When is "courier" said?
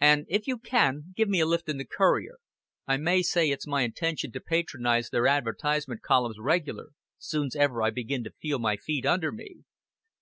1.84-2.36